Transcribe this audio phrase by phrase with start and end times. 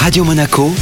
[0.00, 0.72] Radio Monaco,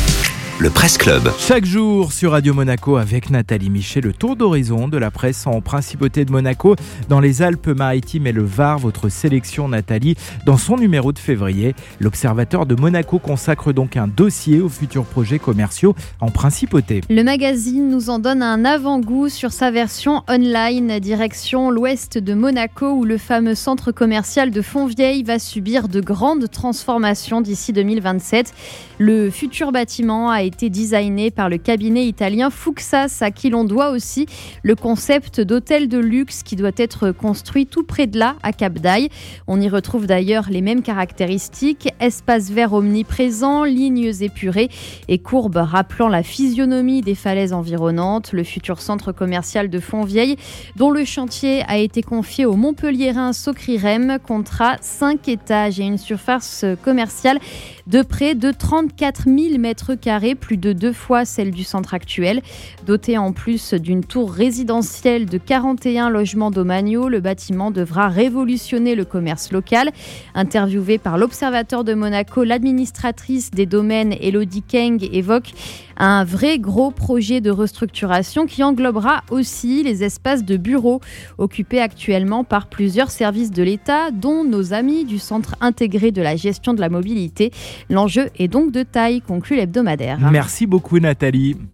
[0.60, 1.32] le Presse Club.
[1.36, 5.60] Chaque jour sur Radio Monaco avec Nathalie Michet, le tour d'horizon de la presse en
[5.60, 6.76] principauté de Monaco
[7.08, 8.78] dans les Alpes-Maritimes et le Var.
[8.78, 10.14] Votre sélection, Nathalie,
[10.46, 11.74] dans son numéro de février.
[11.98, 17.00] L'Observateur de Monaco consacre donc un dossier aux futurs projets commerciaux en principauté.
[17.10, 22.92] Le magazine nous en donne un avant-goût sur sa version online, direction l'ouest de Monaco,
[22.92, 28.54] où le fameux centre commercial de Fontvieille va subir de grandes transformations d'ici 2027.
[28.98, 33.90] Le futur bâtiment a été designé par le cabinet italien Fuxas, à qui l'on doit
[33.90, 34.26] aussi
[34.62, 38.74] le concept d'hôtel de luxe qui doit être construit tout près de là, à Cap
[38.74, 39.08] d'Aille.
[39.46, 44.68] On y retrouve d'ailleurs les mêmes caractéristiques espace vert omniprésent, lignes épurées
[45.08, 48.32] et courbes rappelant la physionomie des falaises environnantes.
[48.32, 50.36] Le futur centre commercial de Fontvieille,
[50.76, 56.64] dont le chantier a été confié au Montpellierin Socrirem, comptera 5 étages et une surface
[56.82, 57.38] commerciale
[57.86, 59.94] de près de 34 000 mètres
[60.34, 62.42] plus de deux fois celle du centre actuel.
[62.86, 69.04] Doté en plus d'une tour résidentielle de 41 logements domaniaux, le bâtiment devra révolutionner le
[69.04, 69.90] commerce local.
[70.34, 75.52] Interviewée par l'Observateur de Monaco, l'administratrice des domaines Elodie Keng évoque
[75.96, 81.00] un vrai gros projet de restructuration qui englobera aussi les espaces de bureaux
[81.38, 86.36] occupés actuellement par plusieurs services de l'État, dont nos amis du Centre intégré de la
[86.36, 87.52] gestion de la mobilité.
[87.90, 90.18] L'enjeu est donc de taille, conclut l'hebdomadaire.
[90.30, 91.56] Merci beaucoup Nathalie.